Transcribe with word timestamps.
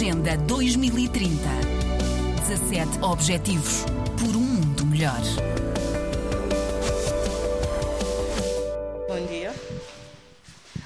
Agenda 0.00 0.34
2030. 0.34 1.28
17 2.48 3.04
Objetivos 3.04 3.84
por 4.18 4.34
um 4.34 4.40
mundo 4.40 4.86
melhor. 4.86 5.20
Bom 9.06 9.26
dia. 9.26 9.54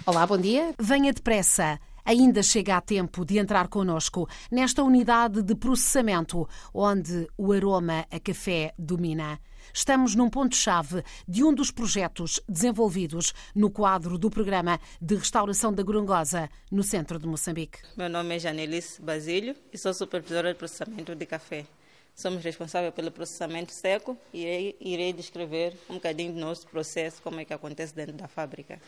Olá, 0.05 0.27
bom 0.27 0.37
dia. 0.37 0.75
Venha 0.81 1.13
depressa. 1.13 1.79
Ainda 2.07 2.43
chega 2.43 2.77
a 2.77 2.83
tempo 2.83 3.25
de 3.25 3.39
entrar 3.39 3.69
connosco 3.69 4.29
nesta 4.51 4.83
unidade 4.83 5.43
de 5.43 5.55
processamento, 5.55 6.47
onde 6.75 7.27
o 7.35 7.51
aroma 7.51 8.07
a 8.11 8.21
café 8.21 8.75
domina. 8.79 9.41
Estamos 9.73 10.15
num 10.15 10.29
ponto-chave 10.29 11.03
de 11.27 11.43
um 11.43 11.55
dos 11.55 11.71
projetos 11.71 12.41
desenvolvidos 12.47 13.33
no 13.55 13.71
quadro 13.71 14.19
do 14.19 14.29
Programa 14.29 14.79
de 15.01 15.15
Restauração 15.15 15.73
da 15.73 15.83
Gorongosa, 15.83 16.51
no 16.71 16.83
centro 16.83 17.19
de 17.19 17.27
Moçambique. 17.27 17.79
Meu 17.97 18.11
nome 18.11 18.37
é 18.37 18.39
Janelice 18.39 19.01
Basílio 19.01 19.57
e 19.73 19.79
sou 19.79 19.95
supervisora 19.95 20.53
de 20.53 20.59
processamento 20.59 21.15
de 21.15 21.25
café. 21.25 21.65
Somos 22.15 22.45
responsáveis 22.45 22.95
pelo 22.95 23.11
processamento 23.11 23.73
seco 23.73 24.17
e 24.33 24.43
irei, 24.43 24.77
irei 24.81 25.13
descrever 25.13 25.77
um 25.91 25.95
bocadinho 25.95 26.33
do 26.33 26.39
nosso 26.39 26.67
processo, 26.69 27.21
como 27.23 27.41
é 27.41 27.45
que 27.45 27.53
acontece 27.53 27.95
dentro 27.95 28.15
da 28.15 28.29
fábrica. 28.29 28.81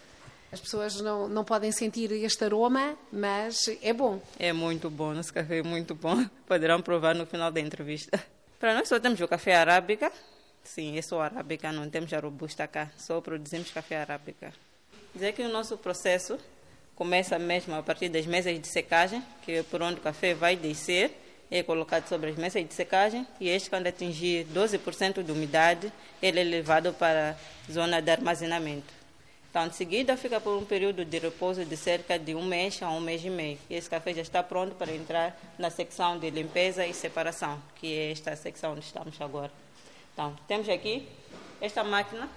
As 0.52 0.60
pessoas 0.60 1.00
não, 1.00 1.28
não 1.28 1.44
podem 1.44 1.72
sentir 1.72 2.12
este 2.12 2.44
aroma, 2.44 2.96
mas 3.12 3.66
é 3.82 3.92
bom. 3.92 4.22
É 4.38 4.52
muito 4.52 4.88
bom, 4.88 5.12
nosso 5.12 5.32
café 5.34 5.58
é 5.58 5.62
muito 5.62 5.94
bom. 5.94 6.24
Poderão 6.46 6.80
provar 6.80 7.14
no 7.14 7.26
final 7.26 7.50
da 7.50 7.60
entrevista. 7.60 8.22
Para 8.58 8.74
nós 8.74 8.88
só 8.88 8.98
temos 9.00 9.20
o 9.20 9.26
café 9.26 9.56
arábica. 9.56 10.10
Sim, 10.62 10.96
é 10.96 11.02
só 11.02 11.20
arábica, 11.20 11.70
não 11.72 11.90
temos 11.90 12.12
a 12.12 12.20
robusta 12.20 12.66
cá. 12.66 12.90
Só 12.96 13.20
produzimos 13.20 13.70
café 13.70 13.96
arábica. 13.96 14.52
Dizer 15.12 15.32
que 15.32 15.42
o 15.42 15.48
nosso 15.48 15.76
processo 15.76 16.38
começa 16.94 17.38
mesmo 17.38 17.74
a 17.74 17.82
partir 17.82 18.08
das 18.08 18.24
mesas 18.24 18.58
de 18.58 18.66
secagem, 18.66 19.22
que 19.42 19.52
é 19.52 19.62
por 19.62 19.82
onde 19.82 19.98
o 19.98 20.02
café 20.02 20.32
vai 20.32 20.56
descer, 20.56 21.10
é 21.50 21.62
colocado 21.62 22.08
sobre 22.08 22.30
as 22.30 22.36
mesas 22.36 22.66
de 22.66 22.74
secagem 22.74 23.26
e 23.40 23.48
este, 23.48 23.70
quando 23.70 23.86
atingir 23.86 24.46
12% 24.52 25.22
de 25.22 25.32
umidade, 25.32 25.92
ele 26.20 26.40
é 26.40 26.44
levado 26.44 26.92
para 26.92 27.36
a 27.68 27.72
zona 27.72 28.02
de 28.02 28.10
armazenamento. 28.10 28.92
Então, 29.50 29.68
de 29.68 29.74
seguida, 29.74 30.16
fica 30.18 30.38
por 30.38 30.58
um 30.58 30.64
período 30.64 31.02
de 31.02 31.18
repouso 31.18 31.64
de 31.64 31.76
cerca 31.76 32.18
de 32.18 32.34
um 32.34 32.44
mês 32.44 32.82
a 32.82 32.90
um 32.90 33.00
mês 33.00 33.24
e 33.24 33.30
meio. 33.30 33.58
E 33.70 33.74
esse 33.74 33.88
café 33.88 34.12
já 34.12 34.20
está 34.20 34.42
pronto 34.42 34.74
para 34.74 34.92
entrar 34.92 35.34
na 35.58 35.70
secção 35.70 36.18
de 36.18 36.28
limpeza 36.28 36.86
e 36.86 36.92
separação, 36.92 37.58
que 37.76 37.96
é 37.96 38.12
esta 38.12 38.36
secção 38.36 38.72
onde 38.72 38.80
estamos 38.80 39.18
agora. 39.18 39.50
Então, 40.12 40.36
temos 40.46 40.68
aqui 40.68 41.08
esta 41.58 41.82
máquina 41.82 42.28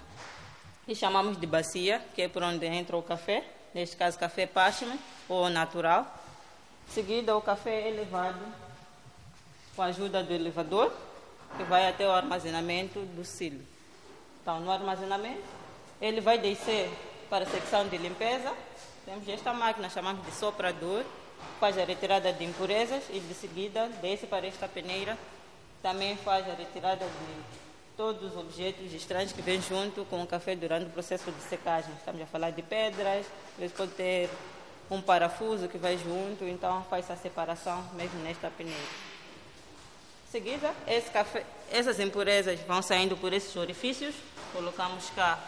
que 0.85 0.95
chamamos 0.95 1.37
de 1.37 1.45
bacia, 1.45 2.01
que 2.15 2.21
é 2.21 2.29
por 2.29 2.41
onde 2.41 2.65
entra 2.65 2.95
o 2.95 3.03
café, 3.03 3.43
neste 3.73 3.97
caso 3.97 4.17
café 4.17 4.45
Pashman 4.45 4.97
ou 5.27 5.49
natural. 5.49 6.07
De 6.87 6.93
seguida, 6.93 7.35
o 7.35 7.41
café 7.41 7.89
é 7.89 7.91
levado 7.91 8.68
com 9.75 9.81
a 9.81 9.85
ajuda 9.85 10.23
do 10.23 10.33
elevador, 10.33 10.91
que 11.57 11.63
vai 11.63 11.87
até 11.87 12.07
o 12.07 12.11
armazenamento 12.11 12.99
do 12.99 13.23
silo. 13.23 13.61
Então, 14.41 14.59
no 14.59 14.71
armazenamento, 14.71 15.43
ele 16.01 16.21
vai 16.21 16.37
descer 16.37 16.89
para 17.29 17.45
a 17.45 17.47
secção 17.47 17.87
de 17.87 17.97
limpeza. 17.97 18.53
Temos 19.05 19.27
esta 19.27 19.53
máquina, 19.53 19.89
chamamos 19.89 20.25
de 20.25 20.31
soprador, 20.31 21.03
faz 21.59 21.77
a 21.77 21.83
retirada 21.83 22.31
de 22.31 22.43
impurezas 22.43 23.03
e 23.09 23.19
de 23.19 23.33
seguida 23.33 23.87
desce 24.01 24.27
para 24.27 24.47
esta 24.47 24.67
peneira. 24.67 25.17
Também 25.81 26.15
faz 26.17 26.49
a 26.49 26.53
retirada 26.53 27.05
de 27.05 27.59
todos 27.95 28.31
os 28.31 28.37
objetos 28.37 28.93
estranhos 28.93 29.31
que 29.31 29.41
vêm 29.41 29.61
junto 29.61 30.05
com 30.05 30.23
o 30.23 30.27
café 30.27 30.55
durante 30.55 30.85
o 30.85 30.89
processo 30.89 31.31
de 31.31 31.41
secagem. 31.43 31.93
Estamos 31.97 32.21
a 32.21 32.25
falar 32.25 32.51
de 32.51 32.61
pedras, 32.61 33.25
às 33.53 33.59
vezes 33.59 33.75
pode 33.75 33.91
ter 33.91 34.29
um 34.89 35.01
parafuso 35.01 35.67
que 35.67 35.77
vai 35.77 35.97
junto, 35.97 36.45
então 36.45 36.83
faz 36.89 37.09
a 37.11 37.15
separação 37.15 37.83
mesmo 37.93 38.19
nesta 38.21 38.49
peneira. 38.49 38.79
Seguida, 40.31 40.71
esse 40.87 41.09
café, 41.09 41.43
essas 41.71 41.99
impurezas 41.99 42.59
vão 42.61 42.83
saindo 42.83 43.17
por 43.17 43.33
esses 43.33 43.55
orifícios. 43.55 44.13
Colocamos 44.53 45.09
cá 45.15 45.39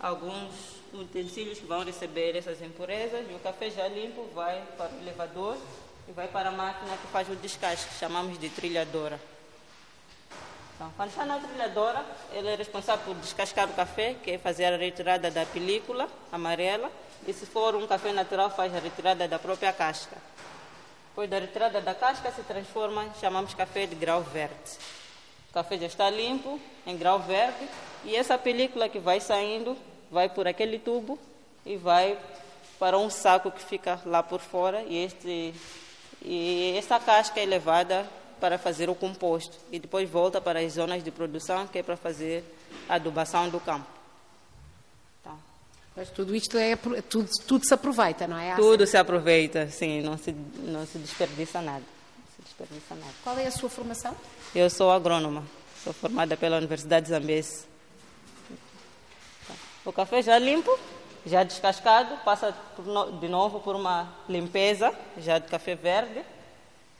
alguns 0.00 0.52
utensílios 0.90 1.58
que 1.58 1.66
vão 1.66 1.84
receber 1.84 2.34
essas 2.34 2.62
impurezas 2.62 3.26
e 3.30 3.34
o 3.34 3.38
café 3.40 3.68
já 3.68 3.86
limpo 3.88 4.26
vai 4.34 4.62
para 4.78 4.90
o 4.90 5.00
elevador 5.02 5.58
e 6.08 6.12
vai 6.12 6.28
para 6.28 6.48
a 6.48 6.52
máquina 6.52 6.96
que 6.96 7.06
faz 7.08 7.28
o 7.28 7.36
descasque, 7.36 7.90
que 7.90 7.98
chamamos 7.98 8.38
de 8.38 8.48
trilhadora. 8.48 9.20
Então, 10.74 10.90
quando 10.96 11.10
está 11.10 11.26
na 11.26 11.38
trilhadora, 11.38 12.02
ele 12.32 12.48
é 12.48 12.54
responsável 12.54 13.04
por 13.04 13.14
descascar 13.16 13.68
o 13.68 13.74
café, 13.74 14.14
que 14.22 14.30
é 14.30 14.38
fazer 14.38 14.64
a 14.64 14.78
retirada 14.78 15.30
da 15.30 15.44
película 15.44 16.08
amarela, 16.32 16.90
e 17.26 17.32
se 17.34 17.44
for 17.44 17.74
um 17.74 17.86
café 17.86 18.12
natural, 18.12 18.50
faz 18.50 18.74
a 18.74 18.78
retirada 18.78 19.28
da 19.28 19.38
própria 19.38 19.72
casca. 19.72 20.16
Depois 21.16 21.30
da 21.30 21.38
retirada 21.38 21.80
da 21.80 21.94
casca, 21.94 22.30
se 22.30 22.42
transforma, 22.42 23.06
chamamos 23.18 23.54
café 23.54 23.86
de 23.86 23.94
grau 23.94 24.20
verde. 24.20 24.54
O 25.48 25.54
café 25.54 25.78
já 25.78 25.86
está 25.86 26.10
limpo, 26.10 26.60
em 26.86 26.94
grau 26.94 27.18
verde, 27.20 27.66
e 28.04 28.14
essa 28.14 28.36
película 28.36 28.86
que 28.86 28.98
vai 28.98 29.18
saindo 29.18 29.74
vai 30.10 30.28
por 30.28 30.46
aquele 30.46 30.78
tubo 30.78 31.18
e 31.64 31.78
vai 31.78 32.18
para 32.78 32.98
um 32.98 33.08
saco 33.08 33.50
que 33.50 33.62
fica 33.62 33.98
lá 34.04 34.22
por 34.22 34.40
fora 34.40 34.82
e 34.82 35.04
este 35.04 35.54
e 36.20 36.74
essa 36.76 37.00
casca 37.00 37.40
é 37.40 37.46
levada 37.46 38.06
para 38.38 38.58
fazer 38.58 38.90
o 38.90 38.94
composto 38.94 39.56
e 39.72 39.78
depois 39.78 40.10
volta 40.10 40.38
para 40.38 40.60
as 40.60 40.74
zonas 40.74 41.02
de 41.02 41.10
produção 41.10 41.66
que 41.66 41.78
é 41.78 41.82
para 41.82 41.96
fazer 41.96 42.44
a 42.86 42.96
adubação 42.96 43.48
do 43.48 43.58
campo. 43.58 43.95
Mas 45.96 46.10
tudo 46.10 46.36
isto 46.36 46.58
é 46.58 46.76
tudo, 47.08 47.28
tudo 47.46 47.64
se 47.64 47.72
aproveita, 47.72 48.26
não 48.26 48.38
é? 48.38 48.54
Tudo 48.54 48.86
se 48.86 48.98
aproveita, 48.98 49.68
sim, 49.68 50.02
não 50.02 50.18
se 50.18 50.32
não 50.32 50.84
se 50.86 50.98
desperdiça 50.98 51.62
nada. 51.62 51.82
Se 52.36 52.42
desperdiça 52.42 52.94
nada. 52.94 53.12
Qual 53.24 53.38
é 53.38 53.46
a 53.46 53.50
sua 53.50 53.70
formação? 53.70 54.14
Eu 54.54 54.68
sou 54.68 54.90
agrônoma, 54.90 55.42
sou 55.82 55.94
formada 55.94 56.36
pela 56.36 56.58
Universidade 56.58 57.06
de 57.06 57.12
Zambesi. 57.12 57.64
O 59.86 59.92
café 59.92 60.20
já 60.20 60.38
limpo, 60.38 60.78
já 61.24 61.42
descascado, 61.44 62.22
passa 62.24 62.54
de 63.20 63.28
novo 63.28 63.60
por 63.60 63.74
uma 63.74 64.12
limpeza, 64.28 64.92
já 65.16 65.38
de 65.38 65.48
café 65.48 65.74
verde. 65.74 66.22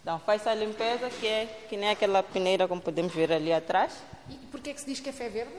Então 0.01 0.19
faz 0.21 0.47
a 0.47 0.55
limpeza 0.55 1.11
que 1.11 1.27
é 1.27 1.67
que 1.69 1.77
nem 1.77 1.91
aquela 1.91 2.23
peneira 2.23 2.67
como 2.67 2.81
podemos 2.81 3.13
ver 3.13 3.31
ali 3.31 3.53
atrás. 3.53 3.93
E 4.31 4.35
por 4.47 4.61
que 4.61 4.71
é 4.71 4.73
que 4.73 4.81
se 4.81 4.87
diz 4.87 5.01
café 5.01 5.29
verde? 5.29 5.53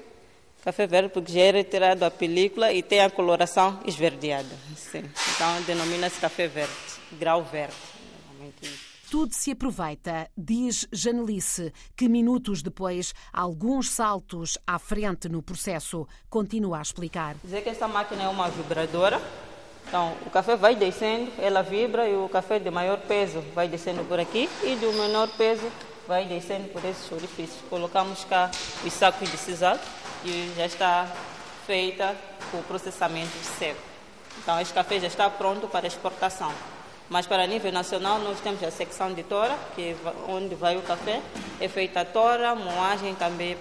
Café 0.63 0.87
verde 0.87 1.09
porque 1.09 1.31
já 1.31 1.41
é 1.41 1.51
retirado 1.51 2.03
a 2.03 2.11
película 2.11 2.73
e 2.73 2.83
tem 2.83 2.99
a 2.99 3.09
coloração 3.09 3.79
esverdeada. 3.85 4.53
Sim. 4.75 5.03
Então 5.35 5.61
denomina-se 5.61 6.19
café 6.19 6.47
verde, 6.47 6.73
grau 7.13 7.43
verde. 7.43 7.75
Tudo 9.09 9.33
se 9.33 9.51
aproveita, 9.51 10.29
diz 10.37 10.85
Janelice, 10.91 11.71
que 11.95 12.09
minutos 12.09 12.61
depois, 12.61 13.13
alguns 13.31 13.89
saltos 13.89 14.57
à 14.67 14.77
frente 14.77 15.29
no 15.29 15.41
processo, 15.41 16.05
continua 16.29 16.79
a 16.79 16.81
explicar. 16.81 17.37
Dizer 17.41 17.61
que 17.61 17.69
esta 17.69 17.87
máquina 17.87 18.23
é 18.23 18.27
uma 18.27 18.49
vibradora. 18.49 19.21
Então, 19.87 20.13
o 20.25 20.29
café 20.29 20.57
vai 20.57 20.75
descendo, 20.75 21.31
ela 21.37 21.61
vibra 21.61 22.09
e 22.09 22.17
o 22.17 22.27
café 22.27 22.59
de 22.59 22.69
maior 22.69 22.99
peso 22.99 23.39
vai 23.55 23.69
descendo 23.69 24.03
por 24.03 24.19
aqui 24.19 24.49
e 24.61 24.75
do 24.75 24.91
menor 24.91 25.29
peso 25.37 25.71
vai 26.05 26.25
descendo 26.25 26.67
por 26.69 26.83
esses 26.83 27.09
orifícios. 27.09 27.61
Colocamos 27.69 28.25
cá 28.25 28.51
os 28.85 28.91
sacos 28.91 29.31
de 29.31 29.37
sisal 29.37 29.79
e 30.23 30.53
já 30.55 30.65
está 30.65 31.07
feita 31.65 32.15
o 32.53 32.63
processamento 32.63 33.37
seco. 33.59 33.81
Então, 34.37 34.59
este 34.59 34.73
café 34.73 34.99
já 34.99 35.07
está 35.07 35.29
pronto 35.29 35.67
para 35.67 35.87
exportação. 35.87 36.51
Mas 37.09 37.25
para 37.25 37.47
nível 37.47 37.71
nacional 37.71 38.19
nós 38.19 38.39
temos 38.41 38.61
a 38.63 38.69
secção 38.69 39.13
de 39.13 39.23
tora, 39.23 39.55
que 39.75 39.91
é 39.91 39.95
onde 40.27 40.55
vai 40.55 40.75
o 40.77 40.81
café, 40.81 41.21
é 41.59 41.67
feita 41.67 42.03
tora, 42.03 42.53
moagem 42.53 43.15
também 43.15 43.57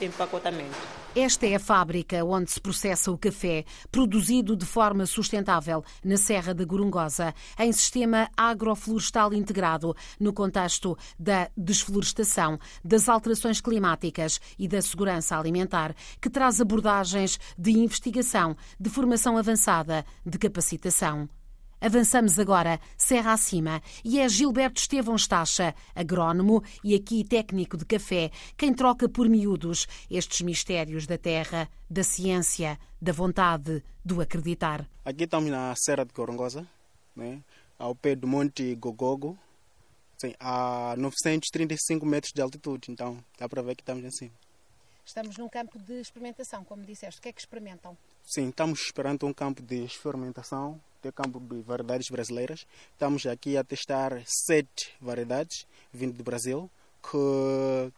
empacotamento. 0.00 1.05
Esta 1.18 1.46
é 1.46 1.54
a 1.54 1.58
fábrica 1.58 2.22
onde 2.26 2.50
se 2.50 2.60
processa 2.60 3.10
o 3.10 3.16
café, 3.16 3.64
produzido 3.90 4.54
de 4.54 4.66
forma 4.66 5.06
sustentável 5.06 5.82
na 6.04 6.18
Serra 6.18 6.52
da 6.52 6.62
Gorongosa, 6.62 7.34
em 7.58 7.72
sistema 7.72 8.28
agroflorestal 8.36 9.32
integrado, 9.32 9.96
no 10.20 10.30
contexto 10.30 10.94
da 11.18 11.48
desflorestação, 11.56 12.58
das 12.84 13.08
alterações 13.08 13.62
climáticas 13.62 14.38
e 14.58 14.68
da 14.68 14.82
segurança 14.82 15.38
alimentar, 15.38 15.96
que 16.20 16.28
traz 16.28 16.60
abordagens 16.60 17.40
de 17.56 17.70
investigação, 17.70 18.54
de 18.78 18.90
formação 18.90 19.38
avançada, 19.38 20.04
de 20.22 20.36
capacitação. 20.36 21.26
Avançamos 21.80 22.38
agora 22.38 22.80
serra 22.96 23.32
acima 23.32 23.82
e 24.04 24.18
é 24.18 24.28
Gilberto 24.28 24.80
Estevão 24.80 25.14
Estacha, 25.14 25.74
agrónomo 25.94 26.62
e 26.82 26.94
aqui 26.94 27.22
técnico 27.22 27.76
de 27.76 27.84
café, 27.84 28.30
quem 28.56 28.72
troca 28.72 29.08
por 29.08 29.28
miúdos 29.28 29.86
estes 30.10 30.40
mistérios 30.40 31.06
da 31.06 31.18
terra, 31.18 31.68
da 31.88 32.02
ciência, 32.02 32.78
da 33.00 33.12
vontade, 33.12 33.84
do 34.02 34.22
acreditar. 34.22 34.88
Aqui 35.04 35.24
estamos 35.24 35.50
na 35.50 35.74
Serra 35.76 36.04
de 36.04 36.12
Corongosa, 36.14 36.66
né? 37.14 37.42
ao 37.78 37.94
pé 37.94 38.16
do 38.16 38.26
Monte 38.26 38.74
Gogogo, 38.74 39.38
assim, 40.16 40.34
a 40.40 40.94
935 40.96 42.06
metros 42.06 42.32
de 42.32 42.40
altitude, 42.40 42.90
então 42.90 43.22
dá 43.38 43.46
para 43.48 43.60
ver 43.60 43.76
que 43.76 43.82
estamos 43.82 44.02
em 44.02 44.10
cima. 44.10 44.32
Estamos 45.04 45.36
num 45.36 45.48
campo 45.48 45.78
de 45.78 46.00
experimentação, 46.00 46.64
como 46.64 46.82
disseste. 46.82 47.20
O 47.20 47.22
que 47.22 47.28
é 47.28 47.32
que 47.32 47.40
experimentam? 47.40 47.96
Sim, 48.28 48.48
estamos 48.48 48.80
esperando 48.80 49.24
um 49.24 49.32
campo 49.32 49.62
de 49.62 49.86
fermentação, 49.86 50.80
de 51.00 51.12
campo 51.12 51.38
de 51.38 51.60
variedades 51.62 52.08
brasileiras. 52.10 52.66
Estamos 52.90 53.24
aqui 53.24 53.56
a 53.56 53.62
testar 53.62 54.20
sete 54.26 54.92
variedades 55.00 55.64
vindo 55.92 56.12
do 56.12 56.24
Brasil, 56.24 56.68
que 57.00 57.92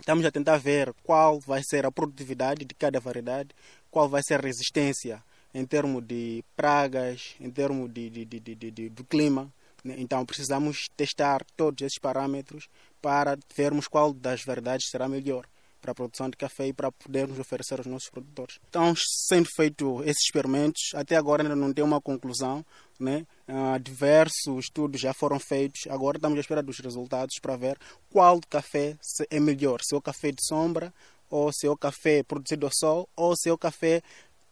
estamos 0.00 0.24
a 0.24 0.30
tentar 0.30 0.56
ver 0.56 0.94
qual 1.04 1.38
vai 1.38 1.62
ser 1.62 1.84
a 1.84 1.92
produtividade 1.92 2.64
de 2.64 2.74
cada 2.74 2.98
variedade, 2.98 3.50
qual 3.90 4.08
vai 4.08 4.22
ser 4.22 4.40
a 4.40 4.42
resistência 4.42 5.22
em 5.52 5.66
termos 5.66 6.02
de 6.02 6.42
pragas, 6.56 7.36
em 7.38 7.50
termos 7.50 7.92
de, 7.92 8.08
de, 8.08 8.24
de, 8.24 8.40
de, 8.40 8.70
de, 8.70 8.88
de 8.88 9.04
clima. 9.04 9.52
Né? 9.84 9.96
Então 9.98 10.24
precisamos 10.24 10.88
testar 10.96 11.44
todos 11.58 11.82
esses 11.82 11.98
parâmetros 11.98 12.70
para 13.02 13.38
vermos 13.54 13.86
qual 13.86 14.14
das 14.14 14.42
variedades 14.42 14.88
será 14.88 15.06
melhor 15.06 15.46
para 15.80 15.92
a 15.92 15.94
produção 15.94 16.28
de 16.28 16.36
café 16.36 16.68
e 16.68 16.72
para 16.72 16.90
podermos 16.90 17.38
oferecer 17.38 17.78
aos 17.78 17.86
nossos 17.86 18.10
produtores. 18.10 18.58
Estão 18.64 18.94
sendo 18.96 19.48
feitos 19.56 20.02
esses 20.02 20.24
experimentos, 20.24 20.90
até 20.94 21.16
agora 21.16 21.42
ainda 21.42 21.56
não 21.56 21.72
tem 21.72 21.84
uma 21.84 22.00
conclusão, 22.00 22.64
né? 22.98 23.26
Uh, 23.48 23.78
diversos 23.80 24.64
estudos 24.64 25.00
já 25.00 25.14
foram 25.14 25.38
feitos, 25.38 25.86
agora 25.88 26.18
estamos 26.18 26.36
à 26.36 26.40
espera 26.40 26.62
dos 26.62 26.78
resultados 26.78 27.36
para 27.40 27.56
ver 27.56 27.78
qual 28.10 28.40
café 28.48 28.96
é 29.30 29.40
melhor, 29.40 29.80
se 29.82 29.94
é 29.94 29.98
o 29.98 30.02
café 30.02 30.30
de 30.30 30.44
sombra, 30.46 30.92
ou 31.30 31.52
se 31.52 31.66
é 31.66 31.70
o 31.70 31.76
café 31.76 32.22
produzido 32.22 32.66
ao 32.66 32.72
sol, 32.72 33.08
ou 33.16 33.36
se 33.36 33.48
é 33.48 33.52
o 33.52 33.58
café 33.58 34.02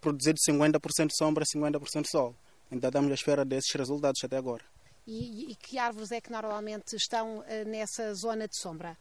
produzido 0.00 0.38
50% 0.38 1.10
sombra, 1.12 1.44
50% 1.44 2.06
sol. 2.06 2.34
Então 2.70 2.88
estamos 2.88 3.10
à 3.10 3.14
espera 3.14 3.44
desses 3.44 3.72
resultados 3.72 4.22
até 4.22 4.36
agora. 4.36 4.64
E, 5.06 5.52
e 5.52 5.54
que 5.54 5.78
árvores 5.78 6.10
é 6.10 6.20
que 6.20 6.32
normalmente 6.32 6.96
estão 6.96 7.38
uh, 7.38 7.44
nessa 7.66 8.12
zona 8.14 8.48
de 8.48 8.56
sombra? 8.56 8.96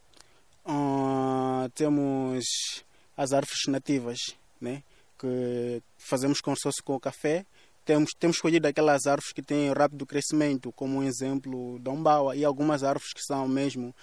Uh, 0.66 1.68
temos 1.74 2.84
as 3.16 3.32
árvores 3.32 3.66
nativas, 3.68 4.18
né? 4.60 4.82
que 5.18 5.82
fazemos 5.96 6.40
consórcio 6.40 6.82
com 6.84 6.94
o 6.94 7.00
café. 7.00 7.46
Temos, 7.84 8.10
temos 8.18 8.36
escolhido 8.36 8.66
aquelas 8.66 9.06
árvores 9.06 9.32
que 9.32 9.42
têm 9.42 9.72
rápido 9.72 10.04
crescimento, 10.04 10.72
como 10.72 10.98
um 10.98 11.02
exemplo 11.04 11.78
da 11.78 11.90
Umbaua, 11.90 12.36
e 12.36 12.44
algumas 12.44 12.82
árvores 12.82 13.12
que 13.12 13.22
são 13.22 13.46
mesmo 13.46 13.94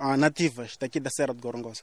uh, 0.00 0.16
nativas 0.16 0.76
daqui 0.78 0.98
da 0.98 1.10
Serra 1.10 1.34
de 1.34 1.40
Gorongosa. 1.40 1.82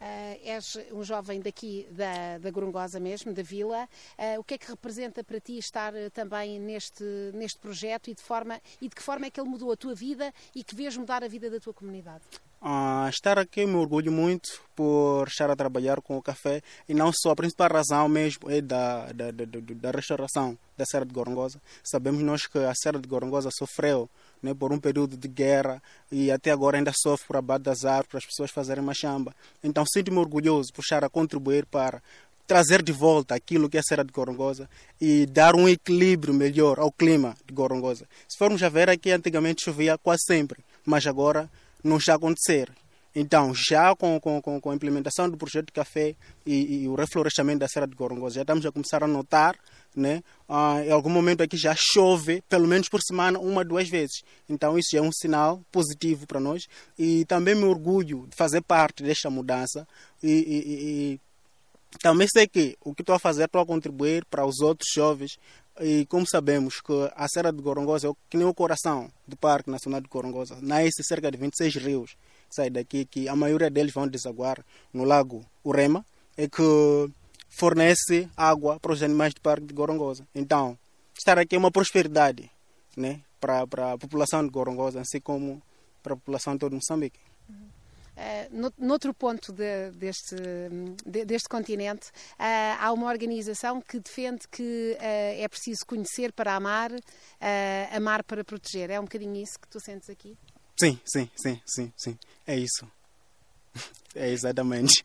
Uh, 0.00 0.40
és 0.42 0.78
um 0.92 1.04
jovem 1.04 1.40
daqui 1.40 1.86
da, 1.90 2.38
da 2.38 2.50
Gorongosa 2.50 2.98
mesmo, 2.98 3.34
da 3.34 3.42
vila. 3.42 3.86
Uh, 4.18 4.40
o 4.40 4.44
que 4.44 4.54
é 4.54 4.58
que 4.58 4.70
representa 4.70 5.22
para 5.22 5.38
ti 5.38 5.58
estar 5.58 5.92
também 6.14 6.58
neste, 6.58 7.04
neste 7.34 7.58
projeto 7.58 8.08
e 8.08 8.14
de, 8.14 8.22
forma, 8.22 8.58
e 8.80 8.88
de 8.88 8.94
que 8.94 9.02
forma 9.02 9.26
é 9.26 9.30
que 9.30 9.38
ele 9.38 9.50
mudou 9.50 9.70
a 9.70 9.76
tua 9.76 9.94
vida 9.94 10.32
e 10.54 10.64
que 10.64 10.74
vês 10.74 10.96
mudar 10.96 11.22
a 11.22 11.28
vida 11.28 11.50
da 11.50 11.60
tua 11.60 11.74
comunidade? 11.74 12.24
Estar 13.08 13.38
aqui 13.38 13.64
me 13.64 13.76
orgulho 13.76 14.12
muito 14.12 14.60
por 14.76 15.26
estar 15.28 15.50
a 15.50 15.56
trabalhar 15.56 16.02
com 16.02 16.18
o 16.18 16.22
café 16.22 16.62
e 16.86 16.92
não 16.92 17.10
só, 17.10 17.30
a 17.30 17.36
principal 17.36 17.70
razão 17.72 18.06
mesmo 18.06 18.50
é 18.50 18.60
da, 18.60 19.10
da, 19.12 19.30
da, 19.30 19.44
da 19.46 19.90
restauração 19.90 20.58
da 20.76 20.84
Serra 20.84 21.06
de 21.06 21.12
Gorongosa. 21.12 21.58
Sabemos 21.82 22.22
nós 22.22 22.46
que 22.46 22.58
a 22.58 22.74
Serra 22.74 22.98
de 22.98 23.08
Gorongosa 23.08 23.48
sofreu 23.50 24.10
né, 24.42 24.52
por 24.52 24.72
um 24.72 24.78
período 24.78 25.16
de 25.16 25.26
guerra 25.26 25.82
e 26.12 26.30
até 26.30 26.50
agora 26.50 26.76
ainda 26.76 26.92
sofre 26.94 27.26
por 27.26 27.36
abate 27.38 27.64
das 27.64 27.86
árvores 27.86 28.08
para 28.10 28.18
as 28.18 28.26
pessoas 28.26 28.50
fazerem 28.50 28.84
machamba. 28.84 29.34
Então 29.64 29.84
sinto-me 29.86 30.18
orgulhoso 30.18 30.70
por 30.74 30.82
estar 30.82 31.02
a 31.02 31.08
contribuir 31.08 31.64
para 31.64 32.02
trazer 32.46 32.82
de 32.82 32.92
volta 32.92 33.34
aquilo 33.34 33.70
que 33.70 33.78
é 33.78 33.80
a 33.80 33.82
Serra 33.82 34.04
de 34.04 34.12
Gorongosa 34.12 34.68
e 35.00 35.24
dar 35.24 35.54
um 35.54 35.66
equilíbrio 35.66 36.34
melhor 36.34 36.78
ao 36.78 36.92
clima 36.92 37.34
de 37.46 37.54
Gorongosa. 37.54 38.06
Se 38.28 38.36
formos 38.36 38.62
a 38.62 38.68
ver 38.68 38.90
aqui, 38.90 39.10
antigamente 39.12 39.64
chovia 39.64 39.96
quase 39.96 40.24
sempre, 40.26 40.62
mas 40.84 41.06
agora 41.06 41.48
não 41.82 41.98
está 41.98 42.12
a 42.12 42.16
acontecer. 42.16 42.70
Então, 43.14 43.52
já 43.52 43.94
com, 43.96 44.20
com, 44.20 44.40
com 44.40 44.70
a 44.70 44.74
implementação 44.74 45.28
do 45.28 45.36
projeto 45.36 45.66
de 45.66 45.72
café 45.72 46.14
e, 46.46 46.82
e, 46.82 46.88
o 46.88 46.94
reflorestamento 46.94 47.58
da 47.58 47.68
Serra 47.68 47.86
de 47.86 47.96
Gorongosa, 47.96 48.36
já 48.36 48.42
estamos 48.42 48.64
a 48.64 48.70
começar 48.70 49.02
a 49.02 49.06
notar, 49.06 49.56
né? 49.94 50.22
Ah, 50.48 50.80
em 50.84 50.92
algum 50.92 51.10
momento 51.10 51.42
aqui 51.42 51.56
já 51.56 51.74
chove, 51.76 52.40
pelo 52.48 52.68
menos 52.68 52.88
por 52.88 53.00
semana, 53.02 53.40
uma, 53.40 53.64
duas 53.64 53.88
vezes. 53.88 54.22
Então, 54.48 54.78
isso 54.78 54.96
é 54.96 55.02
um 55.02 55.10
sinal 55.10 55.60
positivo 55.72 56.24
para 56.24 56.38
nós. 56.38 56.62
E 56.96 57.24
também 57.24 57.56
me 57.56 57.64
orgulho 57.64 58.28
de 58.28 58.36
fazer 58.36 58.60
parte 58.62 59.02
desta 59.02 59.28
mudança. 59.28 59.86
E, 60.22 60.30
e, 60.30 60.74
e 61.14 61.20
também 62.00 62.28
sei 62.32 62.46
que 62.46 62.76
o 62.80 62.94
que 62.94 63.02
estou 63.02 63.16
a 63.16 63.18
fazer, 63.18 63.46
estou 63.46 63.60
a 63.60 63.66
contribuir 63.66 64.24
para 64.26 64.46
os 64.46 64.60
outros 64.60 64.88
jovens 64.94 65.36
e 65.80 66.04
como 66.06 66.26
sabemos 66.26 66.80
que 66.80 66.92
a 67.16 67.26
Serra 67.26 67.50
de 67.50 67.62
Gorongosa 67.62 68.08
é 68.08 68.12
que 68.28 68.36
nem 68.36 68.46
o 68.46 68.54
coração 68.54 69.10
do 69.26 69.36
Parque 69.36 69.70
Nacional 69.70 70.00
de 70.00 70.08
Gorongosa, 70.08 70.58
nasce 70.60 71.02
cerca 71.02 71.30
de 71.30 71.38
26 71.38 71.76
rios 71.76 72.16
que 72.48 72.54
saem 72.56 72.70
daqui, 72.70 73.04
que 73.04 73.28
a 73.28 73.36
maioria 73.36 73.70
deles 73.70 73.94
vão 73.94 74.08
desaguar 74.08 74.64
no 74.92 75.04
lago 75.04 75.44
Urema, 75.64 76.04
e 76.36 76.48
que 76.48 77.10
fornece 77.48 78.28
água 78.36 78.78
para 78.80 78.92
os 78.92 79.02
animais 79.02 79.32
do 79.32 79.40
Parque 79.40 79.66
de 79.66 79.74
Gorongosa. 79.74 80.26
Então, 80.34 80.76
estar 81.16 81.38
aqui 81.38 81.54
é 81.54 81.58
uma 81.58 81.70
prosperidade 81.70 82.50
né, 82.96 83.20
para, 83.40 83.66
para 83.66 83.92
a 83.92 83.98
população 83.98 84.42
de 84.44 84.50
Gorongosa, 84.50 85.00
assim 85.00 85.20
como 85.20 85.62
para 86.02 86.14
a 86.14 86.16
população 86.16 86.54
de 86.54 86.60
todo 86.60 86.74
Moçambique. 86.74 87.20
Uh, 88.20 88.70
noutro 88.76 89.14
ponto 89.14 89.50
de, 89.50 89.92
deste, 89.92 90.36
de, 91.06 91.24
deste 91.24 91.48
continente, 91.48 92.08
uh, 92.38 92.76
há 92.78 92.92
uma 92.92 93.06
organização 93.06 93.80
que 93.80 93.98
defende 93.98 94.46
que 94.46 94.94
uh, 94.98 95.00
é 95.42 95.48
preciso 95.48 95.86
conhecer 95.86 96.30
para 96.30 96.54
amar, 96.54 96.90
amar 97.96 98.22
para 98.22 98.44
proteger. 98.44 98.90
É 98.90 99.00
um 99.00 99.04
bocadinho 99.04 99.36
isso 99.36 99.58
que 99.58 99.66
tu 99.68 99.80
sentes 99.80 100.10
aqui? 100.10 100.36
Sim, 100.78 101.00
sim, 101.04 101.30
sim, 101.34 101.62
sim, 101.66 101.92
sim. 101.96 102.18
É 102.46 102.56
isso. 102.56 102.86
É 104.12 104.28
exatamente. 104.28 105.04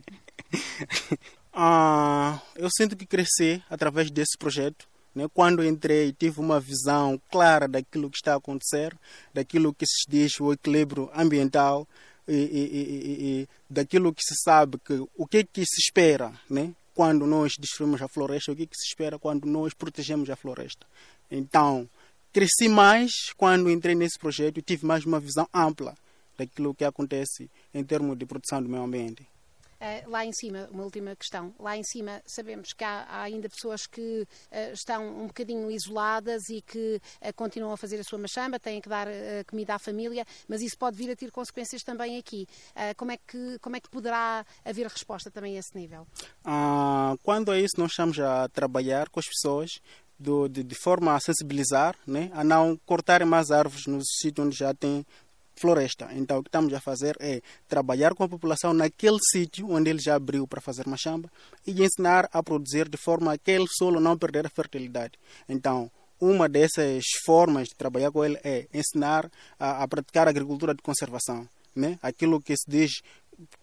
ah, 1.53 2.41
eu 2.55 2.67
sinto 2.75 2.97
que 2.97 3.05
cresci 3.05 3.63
através 3.69 4.09
desse 4.09 4.35
projeto. 4.35 4.87
Né? 5.13 5.27
Quando 5.31 5.63
entrei, 5.63 6.11
tive 6.11 6.39
uma 6.39 6.59
visão 6.59 7.21
clara 7.29 7.67
daquilo 7.67 8.09
que 8.09 8.17
está 8.17 8.33
a 8.33 8.37
acontecer, 8.37 8.97
daquilo 9.31 9.75
que 9.75 9.85
se 9.85 10.09
diz 10.09 10.39
o 10.39 10.51
equilíbrio 10.51 11.11
ambiental, 11.13 11.87
e, 12.27 12.33
e, 12.33 13.41
e, 13.41 13.49
daquilo 13.69 14.13
que 14.13 14.23
se 14.23 14.35
sabe, 14.43 14.77
que, 14.79 14.93
o 15.15 15.27
que, 15.27 15.43
que 15.43 15.65
se 15.65 15.79
espera 15.79 16.33
né? 16.49 16.73
quando 16.93 17.27
nós 17.27 17.53
destruímos 17.59 18.01
a 18.01 18.07
floresta, 18.07 18.51
o 18.51 18.55
que, 18.55 18.65
que 18.65 18.75
se 18.75 18.87
espera 18.87 19.19
quando 19.19 19.45
nós 19.45 19.73
protegemos 19.73 20.29
a 20.29 20.35
floresta. 20.35 20.87
Então, 21.29 21.89
cresci 22.31 22.67
mais 22.67 23.11
quando 23.37 23.69
entrei 23.69 23.95
nesse 23.95 24.17
projeto 24.17 24.57
e 24.57 24.61
tive 24.61 24.85
mais 24.85 25.05
uma 25.05 25.19
visão 25.19 25.47
ampla 25.53 25.95
daquilo 26.37 26.73
que 26.73 26.83
acontece 26.83 27.49
em 27.73 27.83
termos 27.83 28.17
de 28.17 28.25
proteção 28.25 28.61
do 28.61 28.69
meio 28.69 28.83
ambiente. 28.83 29.27
Uh, 29.75 30.09
lá 30.09 30.25
em 30.25 30.31
cima, 30.31 30.69
uma 30.71 30.83
última 30.83 31.15
questão. 31.15 31.53
Lá 31.59 31.75
em 31.75 31.83
cima 31.83 32.21
sabemos 32.25 32.71
que 32.73 32.83
há, 32.83 33.05
há 33.09 33.23
ainda 33.23 33.49
pessoas 33.49 33.85
que 33.85 34.21
uh, 34.21 34.73
estão 34.73 35.05
um 35.23 35.27
bocadinho 35.27 35.69
isoladas 35.69 36.49
e 36.49 36.61
que 36.61 37.01
uh, 37.21 37.33
continuam 37.35 37.73
a 37.73 37.77
fazer 37.77 37.99
a 37.99 38.03
sua 38.03 38.17
machamba, 38.17 38.57
têm 38.57 38.79
que 38.79 38.87
dar 38.87 39.07
comida 39.47 39.75
à 39.75 39.79
família, 39.79 40.25
mas 40.47 40.61
isso 40.61 40.77
pode 40.77 40.95
vir 40.97 41.11
a 41.11 41.15
ter 41.15 41.31
consequências 41.31 41.83
também 41.83 42.17
aqui. 42.17 42.47
como, 42.97 43.11
é 43.11 43.17
que, 43.17 43.59
como 43.59 43.75
é 43.75 43.79
que 43.79 43.89
poderá 43.89 44.45
haver 44.63 44.87
resposta 44.87 45.29
também 45.29 45.55
a 45.55 45.59
esse 45.59 45.75
nível? 45.75 46.07
Ah, 46.43 47.15
quando 47.23 47.53
é 47.53 47.59
isso, 47.59 47.75
nós 47.77 47.91
estamos 47.91 48.19
a 48.19 48.47
trabalhar 48.49 49.09
com 49.09 49.19
as 49.19 49.25
pessoas 49.27 49.69
do, 50.19 50.47
de, 50.47 50.63
de, 50.63 50.75
forma 50.75 51.13
a 51.13 51.19
sensibilizar, 51.19 51.95
né, 52.07 52.31
a 52.33 52.43
não 52.43 52.79
cortarem 52.85 53.27
mais 53.27 53.51
árvores 53.51 53.85
nos 53.85 54.05
sítios 54.19 54.45
onde 54.45 54.57
já 54.57 54.73
tem 54.73 55.05
floresta. 55.55 56.09
Então, 56.13 56.39
o 56.39 56.43
que 56.43 56.49
estamos 56.49 56.73
a 56.73 56.79
fazer 56.79 57.15
é 57.19 57.41
trabalhar 57.67 58.13
com 58.13 58.23
a 58.23 58.29
população 58.29 58.73
naquele 58.73 59.17
sítio 59.31 59.69
onde 59.71 59.89
ele 59.89 59.99
já 59.99 60.15
abriu 60.15 60.47
para 60.47 60.61
fazer 60.61 60.87
machamba 60.87 61.31
e 61.65 61.83
ensinar 61.83 62.29
a 62.31 62.43
produzir 62.43 62.89
de 62.89 62.97
forma 62.97 63.31
a 63.31 63.35
aquele 63.35 63.65
solo 63.67 63.99
não 63.99 64.17
perder 64.17 64.45
a 64.45 64.49
fertilidade. 64.49 65.13
Então, 65.47 65.89
uma 66.19 66.47
dessas 66.47 67.03
formas 67.25 67.67
de 67.67 67.75
trabalhar 67.75 68.11
com 68.11 68.23
ele 68.23 68.39
é 68.43 68.67
ensinar 68.73 69.29
a, 69.59 69.83
a 69.83 69.87
praticar 69.87 70.27
agricultura 70.27 70.73
de 70.73 70.81
conservação, 70.81 71.47
né? 71.75 71.99
aquilo 72.01 72.41
que 72.41 72.55
se 72.55 72.69
diz 72.69 72.91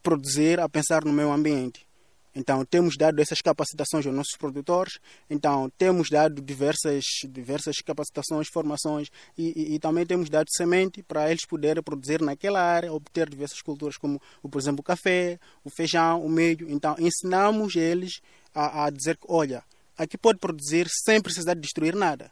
produzir 0.03 0.61
a 0.61 0.69
pensar 0.69 1.05
no 1.05 1.13
meio 1.13 1.33
ambiente. 1.33 1.87
Então, 2.35 2.65
temos 2.65 2.97
dado 2.97 3.21
essas 3.21 3.43
capacitações 3.43 4.07
aos 4.07 4.15
nossos 4.15 4.37
produtores, 4.39 4.99
então, 5.29 5.71
temos 5.77 6.09
dado 6.09 6.41
diversas, 6.41 7.05
diversas 7.29 7.77
capacitações, 7.85 8.49
formações 8.49 9.09
e, 9.37 9.53
e, 9.55 9.75
e, 9.75 9.79
também 9.79 10.07
temos 10.07 10.31
dado 10.31 10.47
semente 10.51 11.03
para 11.03 11.31
eles 11.31 11.45
poderem 11.45 11.83
produzir 11.83 12.23
naquela 12.23 12.63
área, 12.63 12.93
obter 12.93 13.29
diversas 13.29 13.61
culturas, 13.61 13.99
como, 13.99 14.21
por 14.41 14.59
exemplo, 14.59 14.81
o 14.81 14.85
café, 14.85 15.39
o 15.63 15.69
feijão, 15.69 16.25
o 16.25 16.29
milho. 16.29 16.71
Então, 16.71 16.97
ensinamos 16.99 17.77
eles 17.77 18.21
a, 18.55 18.85
a 18.85 18.91
dizer 18.91 19.19
que, 19.19 19.27
olha, 19.29 19.63
aqui 19.97 20.17
pode 20.17 20.39
produzir 20.39 20.87
sem 20.89 21.21
precisar 21.21 21.55
destruir 21.55 21.95
nada. 21.95 22.31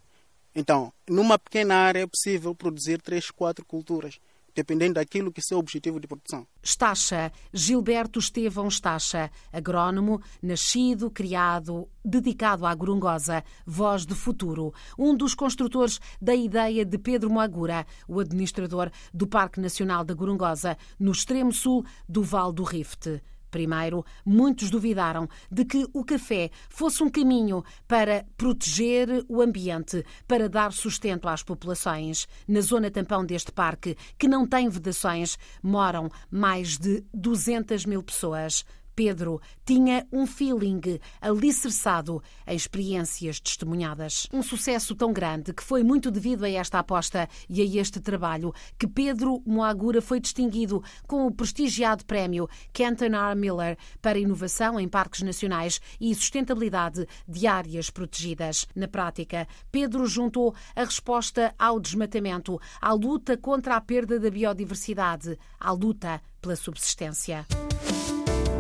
Então, 0.55 0.93
numa 1.09 1.39
pequena 1.39 1.75
área 1.75 2.01
é 2.01 2.07
possível 2.07 2.55
produzir 2.55 3.01
três, 3.03 3.31
quatro 3.31 3.65
culturas 3.65 4.19
dependendo 4.55 4.95
daquilo 4.95 5.33
que 5.33 5.41
é 5.41 5.43
o 5.43 5.45
seu 5.45 5.59
objetivo 5.59 6.01
de 6.01 6.07
produção. 6.07 6.47
Estacha, 6.63 7.33
Gilberto 7.53 8.19
Estevão 8.19 8.69
Estacha, 8.69 9.31
agrónomo, 9.53 10.21
nascido, 10.43 11.11
criado, 11.11 11.89
dedicado 12.05 12.67
à 12.67 12.75
Gorongosa, 12.75 13.43
voz 13.67 14.05
do 14.05 14.15
futuro, 14.15 14.73
um 14.99 15.17
dos 15.17 15.35
construtores 15.35 16.01
da 16.21 16.35
ideia 16.35 16.85
de 16.85 16.99
Pedro 16.99 17.31
Moagura, 17.31 17.87
o 18.07 18.21
administrador 18.21 18.91
do 19.13 19.27
Parque 19.27 19.61
Nacional 19.61 20.05
da 20.05 20.15
Gorongosa, 20.15 20.77
no 20.99 21.13
extremo 21.13 21.53
sul 21.53 21.85
do 22.09 22.23
Val 22.23 22.53
do 22.53 22.63
Rift. 22.63 23.21
Primeiro, 23.51 24.05
muitos 24.25 24.71
duvidaram 24.71 25.29
de 25.51 25.65
que 25.65 25.87
o 25.93 26.05
café 26.05 26.51
fosse 26.69 27.03
um 27.03 27.09
caminho 27.09 27.65
para 27.89 28.25
proteger 28.37 29.25
o 29.29 29.43
ambiente, 29.43 30.05
para 30.27 30.49
dar 30.49 30.73
sustento 30.73 31.29
às 31.29 31.43
populações. 31.43 32.27
Na 32.47 32.61
zona 32.61 32.91
tampão 32.91 33.25
deste 33.25 33.53
parque, 33.53 33.97
que 34.19 34.29
não 34.29 34.47
tem 34.47 34.69
vedações, 34.69 35.37
moram 35.63 36.11
mais 36.31 36.79
de 36.79 37.05
200 37.13 37.85
mil 37.87 38.03
pessoas. 38.03 38.65
Pedro 39.01 39.41
tinha 39.65 40.07
um 40.13 40.27
feeling 40.27 41.01
alicerçado 41.23 42.23
em 42.47 42.55
experiências 42.55 43.41
testemunhadas. 43.41 44.27
Um 44.31 44.43
sucesso 44.43 44.95
tão 44.95 45.11
grande 45.11 45.55
que 45.55 45.63
foi 45.63 45.83
muito 45.83 46.11
devido 46.11 46.45
a 46.45 46.51
esta 46.51 46.81
aposta 46.81 47.27
e 47.49 47.63
a 47.63 47.81
este 47.81 47.99
trabalho 47.99 48.53
que 48.79 48.87
Pedro 48.87 49.43
Moagura 49.47 50.03
foi 50.03 50.21
distinguido 50.21 50.85
com 51.07 51.27
o 51.27 51.33
prestigiado 51.33 52.05
prémio 52.05 52.47
Kenton 52.75 53.17
R. 53.17 53.35
Miller 53.35 53.79
para 54.03 54.19
inovação 54.19 54.79
em 54.79 54.87
parques 54.87 55.23
nacionais 55.23 55.81
e 55.99 56.15
sustentabilidade 56.15 57.07
de 57.27 57.47
áreas 57.47 57.89
protegidas. 57.89 58.67
Na 58.77 58.87
prática, 58.87 59.49
Pedro 59.73 60.05
juntou 60.05 60.55
a 60.77 60.85
resposta 60.85 61.55
ao 61.59 61.81
desmatamento, 61.81 62.61
à 62.79 62.93
luta 62.93 63.35
contra 63.35 63.77
a 63.77 63.81
perda 63.81 64.21
da 64.21 64.29
biodiversidade, 64.29 65.39
à 65.59 65.73
luta 65.73 66.21
pela 66.43 66.55
subsistência. 66.55 67.47